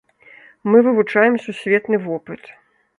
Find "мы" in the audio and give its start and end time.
0.63-0.81